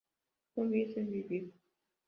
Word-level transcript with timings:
no 0.55 0.63
hubiesen 0.63 1.11
vivido 1.11 1.53